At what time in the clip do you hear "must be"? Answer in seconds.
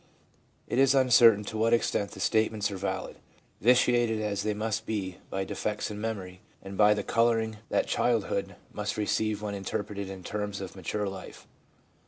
4.55-5.19